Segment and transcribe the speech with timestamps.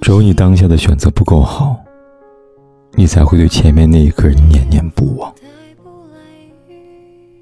[0.00, 1.76] 只有你当下的选择不够好，
[2.94, 5.32] 你才会对前面那一个人念念不忘。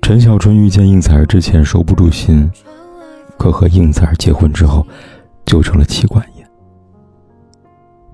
[0.02, 2.50] 陈小春遇见应采儿之前收不住心，
[3.39, 4.86] 可和应采儿结婚之后，
[5.47, 6.47] 就成了妻管严。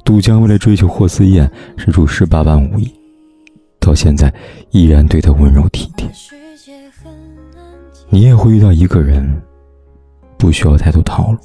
[0.04, 2.94] 杜江为了追求霍思燕，是入十八般武艺，
[3.80, 4.32] 到现在
[4.70, 6.08] 依然对她温柔体贴。
[8.08, 9.42] 你也会遇到一个人，
[10.38, 11.38] 不需要太多套路，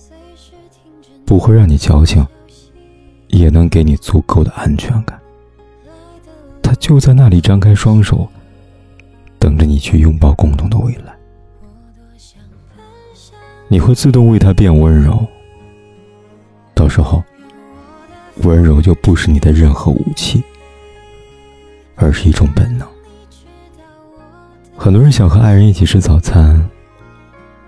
[1.26, 2.24] 不会让你矫情。
[3.32, 5.20] 也能给你足够的安全感。
[6.62, 8.28] 他就在那里张开双手，
[9.40, 11.14] 等着你去拥抱共同的未来。
[13.68, 15.26] 你会自动为他变温柔，
[16.74, 17.24] 到时候，
[18.44, 20.44] 温柔就不是你的任何武器，
[21.96, 22.88] 而是一种本能。
[24.76, 26.70] 很多人想和爱人一起吃早餐，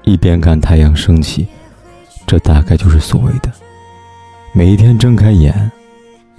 [0.04, 1.48] 一边看太阳升起，
[2.28, 3.52] 这大概就是所谓的。
[4.56, 5.72] 每一天睁开眼，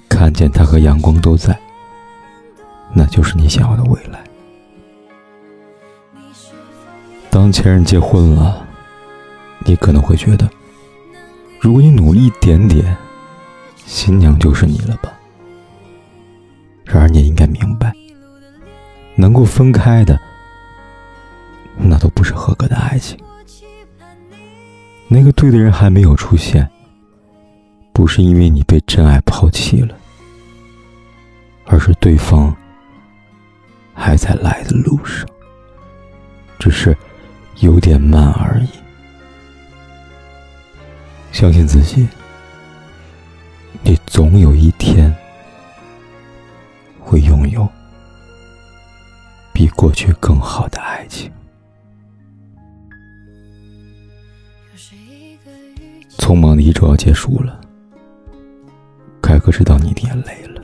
[0.08, 1.58] 看见他和阳光都在，
[2.92, 4.22] 那就是你想要的未来。
[7.28, 8.64] 当前任结婚了，
[9.66, 10.48] 你可能会觉得，
[11.58, 12.96] 如果你努力一点点，
[13.84, 15.12] 新娘就是你了吧？
[16.84, 17.92] 然而你应该明白，
[19.16, 20.16] 能够分开的，
[21.76, 23.18] 那都不是合格的爱情。
[25.08, 26.70] 那个对的人还没有出现。
[28.04, 29.96] 不是因为你被真爱抛弃了，
[31.64, 32.54] 而是对方
[33.94, 35.26] 还在来的路上，
[36.58, 36.94] 只是
[37.60, 38.68] 有点慢而已。
[41.32, 42.06] 相信自己，
[43.82, 45.10] 你总有一天
[47.00, 47.66] 会拥有
[49.50, 51.32] 比过去更好的爱情。
[56.18, 57.62] 匆忙的一周要结束了。
[59.44, 60.62] 凯哥知道你的眼泪了，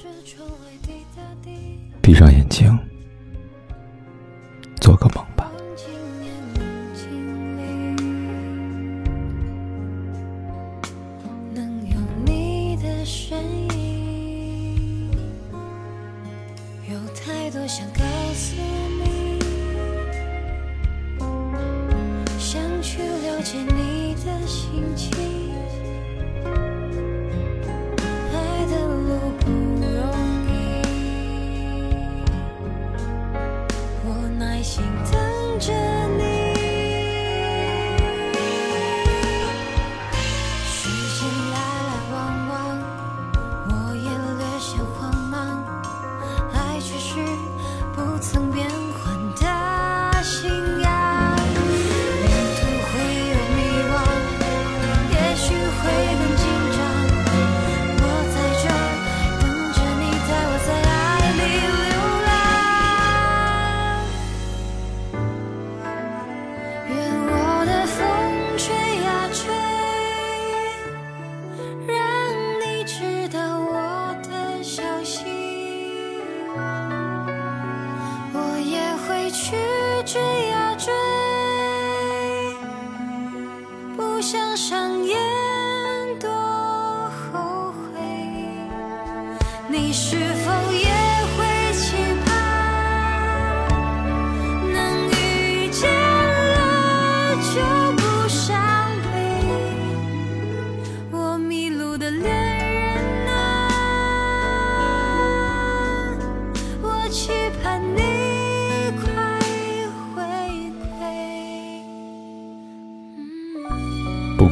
[2.00, 2.78] 闭上眼睛，
[4.80, 5.52] 做个梦吧。
[16.88, 18.00] 有太多想告
[18.32, 18.56] 诉
[34.62, 35.72] 心等着
[36.19, 36.29] 你。
[84.20, 85.29] 不想上演。